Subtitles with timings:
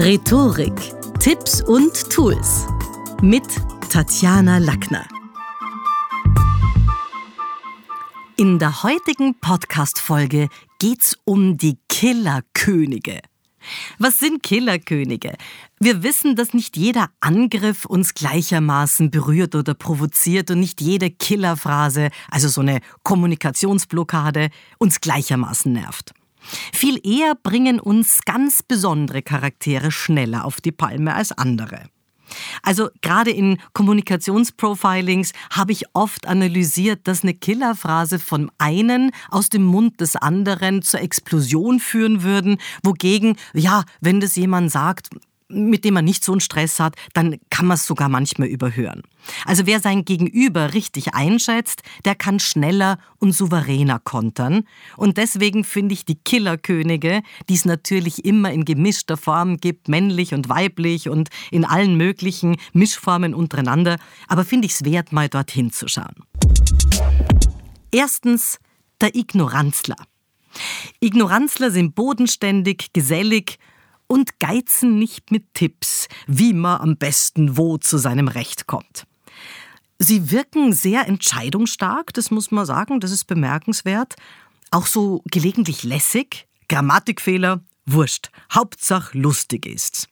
[0.00, 2.68] Rhetorik, Tipps und Tools
[3.20, 3.42] mit
[3.90, 5.04] Tatjana Lackner.
[8.36, 13.18] In der heutigen Podcast-Folge geht's um die Killerkönige.
[13.98, 15.34] Was sind Killerkönige?
[15.80, 22.10] Wir wissen, dass nicht jeder Angriff uns gleichermaßen berührt oder provoziert und nicht jede Killerphrase,
[22.30, 26.14] also so eine Kommunikationsblockade, uns gleichermaßen nervt.
[26.72, 31.84] Viel eher bringen uns ganz besondere Charaktere schneller auf die Palme als andere.
[32.62, 39.64] Also gerade in Kommunikationsprofilings habe ich oft analysiert, dass eine Killerphrase von einen aus dem
[39.64, 45.08] Mund des anderen zur Explosion führen würden, wogegen, ja, wenn das jemand sagt,
[45.48, 49.02] mit dem man nicht so einen Stress hat, dann kann man es sogar manchmal überhören.
[49.44, 54.64] Also wer sein Gegenüber richtig einschätzt, der kann schneller und souveräner kontern.
[54.96, 60.34] Und deswegen finde ich die Killerkönige, die es natürlich immer in gemischter Form gibt, männlich
[60.34, 65.72] und weiblich und in allen möglichen Mischformen untereinander, aber finde ich es wert, mal dorthin
[65.72, 66.14] zu schauen.
[67.90, 68.58] Erstens
[69.00, 69.96] der Ignoranzler.
[71.00, 73.58] Ignoranzler sind bodenständig, gesellig
[74.08, 79.06] und geizen nicht mit Tipps, wie man am besten wo zu seinem Recht kommt.
[80.00, 84.16] Sie wirken sehr entscheidungsstark, das muss man sagen, das ist bemerkenswert.
[84.70, 88.30] Auch so gelegentlich lässig, Grammatikfehler, wurscht.
[88.52, 90.08] Hauptsache lustig ist's.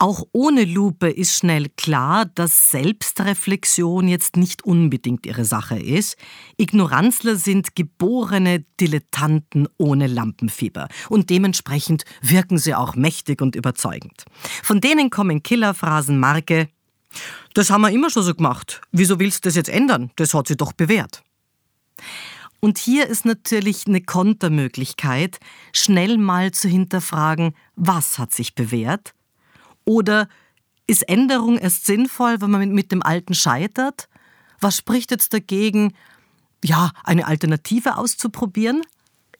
[0.00, 6.16] Auch ohne Lupe ist schnell klar, dass Selbstreflexion jetzt nicht unbedingt ihre Sache ist.
[6.56, 14.24] Ignoranzler sind geborene Dilettanten ohne Lampenfieber und dementsprechend wirken sie auch mächtig und überzeugend.
[14.62, 16.68] Von denen kommen Killerphrasen Marke
[17.54, 18.80] Das haben wir immer schon so gemacht.
[18.92, 20.12] Wieso willst du das jetzt ändern?
[20.14, 21.24] Das hat sich doch bewährt.
[22.60, 25.40] Und hier ist natürlich eine Kontermöglichkeit,
[25.72, 29.14] schnell mal zu hinterfragen, was hat sich bewährt
[29.88, 30.28] oder
[30.86, 34.08] ist Änderung erst sinnvoll, wenn man mit dem Alten scheitert?
[34.60, 35.94] Was spricht jetzt dagegen,
[36.62, 38.82] ja, eine Alternative auszuprobieren?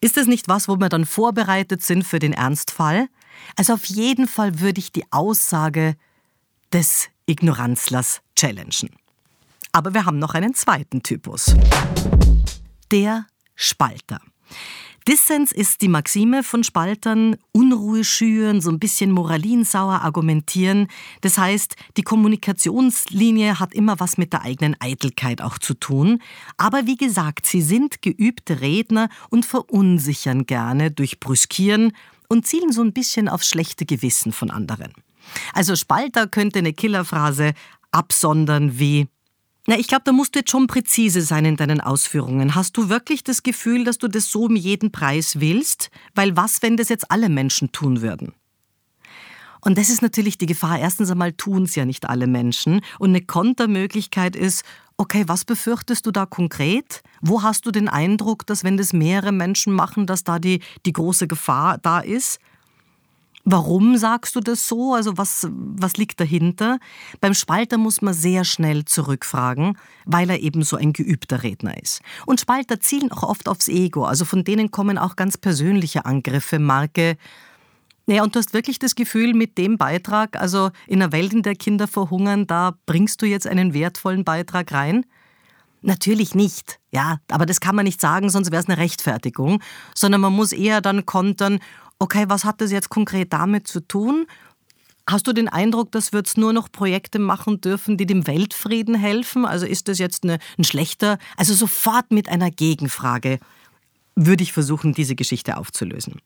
[0.00, 3.08] Ist es nicht was, wo wir dann vorbereitet sind für den Ernstfall?
[3.56, 5.96] Also auf jeden Fall würde ich die Aussage
[6.72, 8.90] des Ignoranzlers challengen.
[9.72, 11.54] Aber wir haben noch einen zweiten Typus.
[12.90, 14.20] Der Spalter.
[15.08, 20.86] Dissens ist die Maxime von Spaltern, Unruhe schüren, so ein bisschen moralinsauer argumentieren.
[21.22, 26.20] Das heißt, die Kommunikationslinie hat immer was mit der eigenen Eitelkeit auch zu tun.
[26.58, 31.92] Aber wie gesagt, sie sind geübte Redner und verunsichern gerne durch Brüskieren
[32.28, 34.92] und zielen so ein bisschen aufs schlechte Gewissen von anderen.
[35.54, 37.54] Also Spalter könnte eine Killerphrase
[37.92, 39.08] absondern wie
[39.68, 42.54] na, ich glaube, da musst du jetzt schon präzise sein in deinen Ausführungen.
[42.54, 45.90] Hast du wirklich das Gefühl, dass du das so um jeden Preis willst?
[46.14, 48.32] Weil was, wenn das jetzt alle Menschen tun würden?
[49.60, 50.78] Und das ist natürlich die Gefahr.
[50.78, 52.80] Erstens einmal tun es ja nicht alle Menschen.
[52.98, 54.64] Und eine Kontermöglichkeit ist,
[54.96, 57.02] okay, was befürchtest du da konkret?
[57.20, 60.94] Wo hast du den Eindruck, dass wenn das mehrere Menschen machen, dass da die, die
[60.94, 62.38] große Gefahr da ist?
[63.50, 64.92] Warum sagst du das so?
[64.92, 66.78] Also was, was liegt dahinter?
[67.22, 72.02] Beim Spalter muss man sehr schnell zurückfragen, weil er eben so ein geübter Redner ist.
[72.26, 76.58] Und Spalter zielen auch oft aufs Ego, also von denen kommen auch ganz persönliche Angriffe,
[76.58, 77.16] Marke.
[78.04, 81.42] Naja, und du hast wirklich das Gefühl, mit dem Beitrag, also in einer Welt, in
[81.42, 85.06] der Kinder verhungern, da bringst du jetzt einen wertvollen Beitrag rein?
[85.80, 89.62] Natürlich nicht, ja, aber das kann man nicht sagen, sonst wäre es eine Rechtfertigung,
[89.94, 91.60] sondern man muss eher dann kontern,
[91.98, 94.26] okay, was hat das jetzt konkret damit zu tun?
[95.08, 98.94] Hast du den Eindruck, dass wir jetzt nur noch Projekte machen dürfen, die dem Weltfrieden
[98.94, 99.46] helfen?
[99.46, 103.38] Also ist das jetzt eine, ein schlechter, also sofort mit einer Gegenfrage
[104.14, 106.20] würde ich versuchen, diese Geschichte aufzulösen.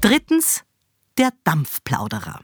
[0.00, 0.64] Drittens,
[1.16, 2.40] der Dampfplauderer.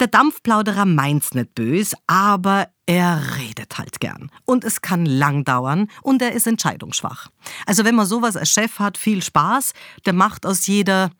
[0.00, 4.30] Der Dampfplauderer meint's nicht böse, aber er redet halt gern.
[4.44, 7.28] Und es kann lang dauern und er ist entscheidungsschwach.
[7.66, 9.72] Also wenn man sowas als Chef hat, viel Spaß,
[10.06, 11.10] der macht aus jeder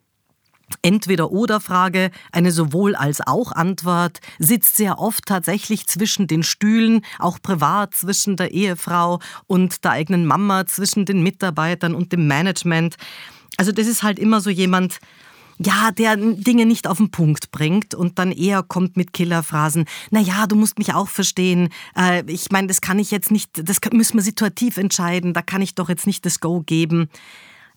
[0.82, 7.94] Entweder-Oder-Frage eine sowohl als auch Antwort, sitzt sehr oft tatsächlich zwischen den Stühlen, auch privat
[7.94, 12.96] zwischen der Ehefrau und der eigenen Mama, zwischen den Mitarbeitern und dem Management.
[13.56, 14.98] Also das ist halt immer so jemand,
[15.58, 20.20] ja, der Dinge nicht auf den Punkt bringt und dann eher kommt mit Killerphrasen, na
[20.20, 21.70] ja, du musst mich auch verstehen.
[21.96, 25.62] Äh, ich meine, das kann ich jetzt nicht, das müssen wir situativ entscheiden, da kann
[25.62, 27.08] ich doch jetzt nicht das Go geben.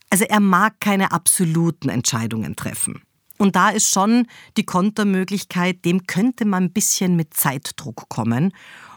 [0.10, 3.02] Also er mag keine absoluten Entscheidungen treffen.
[3.38, 4.28] Und da ist schon
[4.58, 8.52] die Kontermöglichkeit, dem könnte man ein bisschen mit Zeitdruck kommen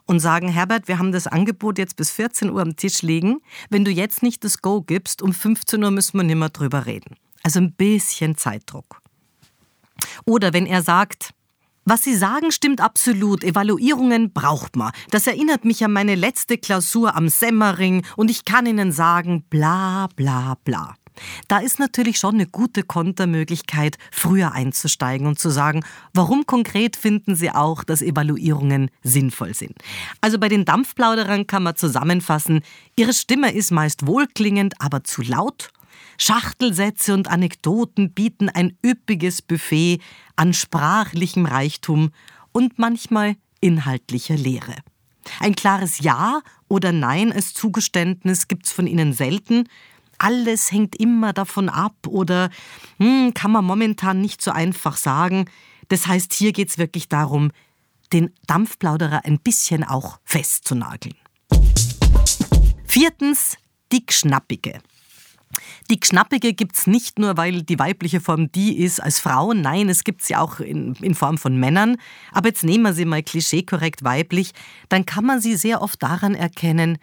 [0.06, 3.40] und sagen, Herbert, wir haben das Angebot jetzt bis 14 Uhr am Tisch liegen.
[3.70, 6.86] Wenn du jetzt nicht das Go gibst, um 15 Uhr müssen wir nicht mehr drüber
[6.86, 7.14] reden.
[7.42, 9.00] Also ein bisschen Zeitdruck.
[10.24, 11.34] Oder wenn er sagt,
[11.84, 13.42] was Sie sagen, stimmt absolut.
[13.42, 14.92] Evaluierungen braucht man.
[15.10, 20.08] Das erinnert mich an meine letzte Klausur am Semmering und ich kann Ihnen sagen, bla
[20.14, 20.94] bla bla.
[21.48, 25.84] Da ist natürlich schon eine gute Kontermöglichkeit, früher einzusteigen und zu sagen,
[26.14, 29.76] warum konkret finden Sie auch, dass Evaluierungen sinnvoll sind.
[30.20, 32.62] Also bei den Dampfplauderern kann man zusammenfassen,
[32.96, 35.70] Ihre Stimme ist meist wohlklingend, aber zu laut.
[36.24, 39.98] Schachtelsätze und Anekdoten bieten ein üppiges Buffet
[40.36, 42.12] an sprachlichem Reichtum
[42.52, 44.76] und manchmal inhaltlicher Lehre.
[45.40, 49.68] Ein klares Ja oder Nein als Zugeständnis gibt's von Ihnen selten,
[50.18, 52.50] alles hängt immer davon ab oder
[53.00, 55.46] hm, kann man momentan nicht so einfach sagen.
[55.88, 57.50] Das heißt, hier geht es wirklich darum,
[58.12, 61.16] den Dampfplauderer ein bisschen auch festzunageln.
[62.86, 63.56] Viertens,
[63.90, 64.78] die Gschnappige.
[65.90, 69.88] Die Gschnappige gibt es nicht nur, weil die weibliche Form die ist als Frau, nein,
[69.88, 71.96] es gibt sie auch in, in Form von Männern.
[72.32, 74.52] Aber jetzt nehmen wir sie mal klischeekorrekt weiblich,
[74.88, 76.98] dann kann man sie sehr oft daran erkennen,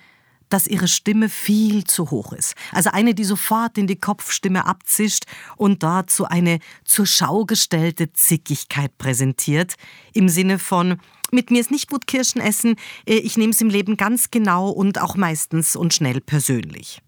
[0.50, 2.56] dass ihre Stimme viel zu hoch ist.
[2.72, 5.26] Also eine, die sofort in die Kopfstimme abzischt
[5.56, 9.76] und dazu eine zur Schau gestellte Zickigkeit präsentiert.
[10.14, 11.00] Im Sinne von,
[11.32, 12.76] mit mir ist nicht gut Kirschen essen,
[13.06, 17.02] äh, ich nehme es im Leben ganz genau und auch meistens und schnell persönlich.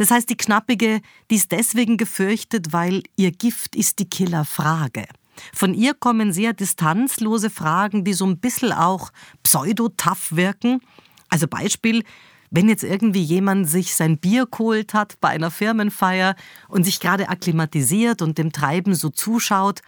[0.00, 5.04] Das heißt, die Knappige, die ist deswegen gefürchtet, weil ihr Gift ist die Killerfrage.
[5.52, 9.10] Von ihr kommen sehr distanzlose Fragen, die so ein bisschen auch
[9.42, 10.80] pseudo-tough wirken.
[11.28, 12.02] Also Beispiel,
[12.50, 16.34] wenn jetzt irgendwie jemand sich sein Bier geholt hat bei einer Firmenfeier
[16.68, 19.82] und sich gerade akklimatisiert und dem Treiben so zuschaut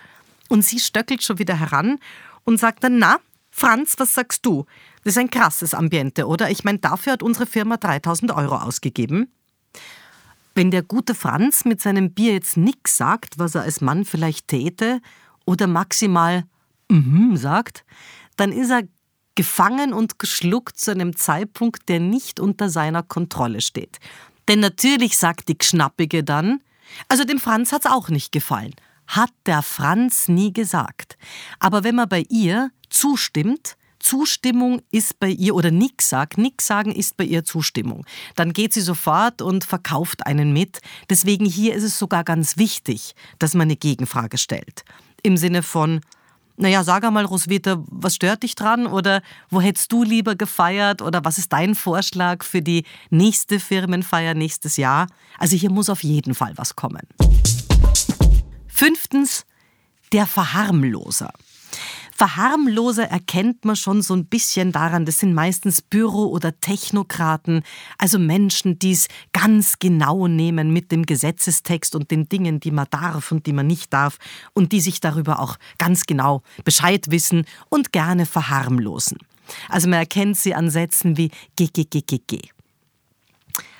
[0.50, 1.98] und sie stöckelt schon wieder heran
[2.44, 3.16] und sagt dann, na,
[3.50, 4.66] Franz, was sagst du?
[5.04, 6.50] Das ist ein krasses Ambiente, oder?
[6.50, 9.32] Ich meine, dafür hat unsere Firma 3000 Euro ausgegeben.
[10.54, 14.48] Wenn der gute Franz mit seinem Bier jetzt nix sagt, was er als Mann vielleicht
[14.48, 15.00] täte,
[15.44, 16.44] oder maximal
[16.88, 17.84] mhm sagt,
[18.36, 18.82] dann ist er
[19.34, 23.98] gefangen und geschluckt zu einem Zeitpunkt, der nicht unter seiner Kontrolle steht.
[24.48, 26.60] Denn natürlich sagt die Gschnappige dann,
[27.08, 28.74] also dem Franz hat's auch nicht gefallen.
[29.06, 31.16] Hat der Franz nie gesagt.
[31.58, 36.92] Aber wenn man bei ihr zustimmt, Zustimmung ist bei ihr oder nix sagt, nix sagen
[36.92, 38.04] ist bei ihr Zustimmung.
[38.36, 40.80] Dann geht sie sofort und verkauft einen mit.
[41.08, 44.84] Deswegen hier ist es sogar ganz wichtig, dass man eine Gegenfrage stellt.
[45.22, 46.00] Im Sinne von,
[46.56, 48.86] naja, sag einmal, Roswitha, was stört dich dran?
[48.86, 51.00] Oder wo hättest du lieber gefeiert?
[51.00, 55.06] Oder was ist dein Vorschlag für die nächste Firmenfeier nächstes Jahr?
[55.38, 57.06] Also hier muss auf jeden Fall was kommen.
[58.68, 59.46] Fünftens,
[60.12, 61.32] der Verharmloser.
[62.22, 67.64] Verharmloser erkennt man schon so ein bisschen daran, das sind meistens Büro- oder Technokraten,
[67.98, 72.86] also Menschen, die es ganz genau nehmen mit dem Gesetzestext und den Dingen, die man
[72.90, 74.18] darf und die man nicht darf
[74.52, 79.18] und die sich darüber auch ganz genau Bescheid wissen und gerne verharmlosen.
[79.68, 82.50] Also man erkennt sie an Sätzen wie GGGGG.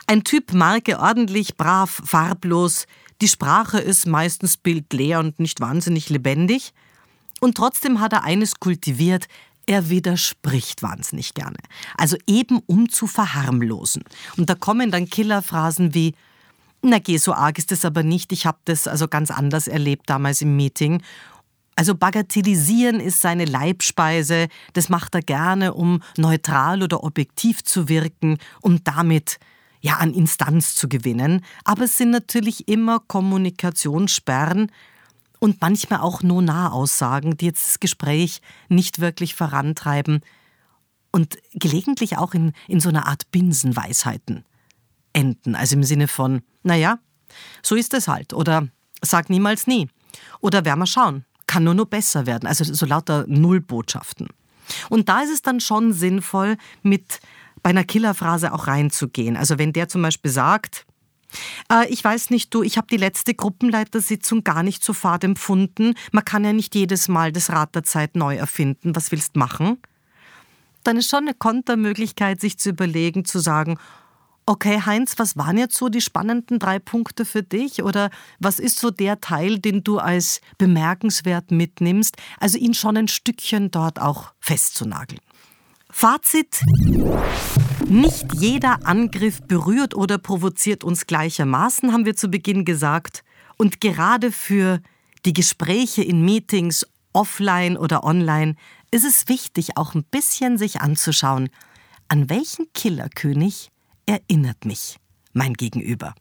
[0.08, 2.88] Ein Typ Marke ordentlich, brav, farblos.
[3.20, 6.72] Die Sprache ist meistens bildleer und nicht wahnsinnig lebendig.
[7.42, 9.26] Und trotzdem hat er eines kultiviert,
[9.66, 11.56] er widerspricht wahnsinnig gerne.
[11.98, 14.04] Also eben um zu verharmlosen.
[14.36, 16.14] Und da kommen dann Killerphrasen wie,
[16.82, 20.08] na geh, so arg ist es aber nicht, ich habe das also ganz anders erlebt
[20.08, 21.02] damals im Meeting.
[21.74, 28.38] Also bagatellisieren ist seine Leibspeise, das macht er gerne, um neutral oder objektiv zu wirken,
[28.60, 29.40] um damit
[29.80, 31.44] ja an Instanz zu gewinnen.
[31.64, 34.70] Aber es sind natürlich immer Kommunikationssperren,
[35.42, 40.20] und manchmal auch nur Nahaussagen, die jetzt das Gespräch nicht wirklich vorantreiben
[41.10, 44.44] und gelegentlich auch in, in so einer Art Binsenweisheiten
[45.12, 45.56] enden.
[45.56, 47.00] Also im Sinne von, naja,
[47.60, 48.34] so ist es halt.
[48.34, 48.68] Oder
[49.02, 49.88] sag niemals nie.
[50.38, 51.24] Oder werden wir schauen.
[51.48, 52.46] Kann nur noch besser werden.
[52.46, 54.28] Also so lauter Nullbotschaften.
[54.90, 57.18] Und da ist es dann schon sinnvoll, mit
[57.64, 59.36] bei einer Killerphrase auch reinzugehen.
[59.36, 60.86] Also wenn der zum Beispiel sagt,
[61.70, 65.94] äh, ich weiß nicht, du, ich habe die letzte Gruppenleitersitzung gar nicht so fad empfunden.
[66.12, 68.94] Man kann ja nicht jedes Mal das Rad der Zeit neu erfinden.
[68.96, 69.78] Was willst machen?
[70.84, 73.78] Dann ist schon eine Kontermöglichkeit, sich zu überlegen, zu sagen,
[74.44, 77.84] Okay, Heinz, was waren jetzt so die spannenden drei Punkte für dich?
[77.84, 78.10] Oder
[78.40, 82.16] was ist so der Teil, den du als bemerkenswert mitnimmst?
[82.40, 85.20] Also ihn schon ein Stückchen dort auch festzunageln.
[85.92, 86.62] Fazit.
[87.86, 93.22] Nicht jeder Angriff berührt oder provoziert uns gleichermaßen, haben wir zu Beginn gesagt.
[93.58, 94.80] Und gerade für
[95.26, 98.56] die Gespräche in Meetings, offline oder online,
[98.90, 101.50] ist es wichtig, auch ein bisschen sich anzuschauen,
[102.08, 103.70] an welchen Killerkönig
[104.06, 104.96] erinnert mich
[105.34, 106.14] mein Gegenüber.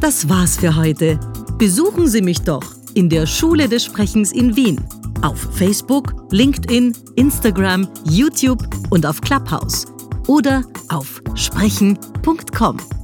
[0.00, 1.20] Das war's für heute.
[1.58, 4.82] Besuchen Sie mich doch in der Schule des Sprechens in Wien.
[5.26, 9.86] Auf Facebook, LinkedIn, Instagram, YouTube und auf Clubhouse.
[10.28, 12.95] Oder auf sprechen.com.